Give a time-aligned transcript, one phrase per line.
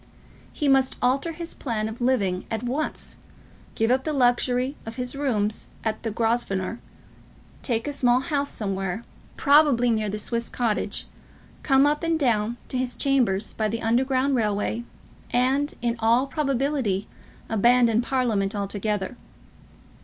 [0.51, 3.17] He must alter his plan of living at once,
[3.75, 6.79] give up the luxury of his rooms at the Grosvenor,
[7.61, 9.03] take a small house somewhere,
[9.37, 11.05] probably near the Swiss Cottage,
[11.61, 14.85] come up and down to his chambers by the underground railway,
[15.29, 17.07] and, in all probability,
[17.47, 19.15] abandon Parliament altogether.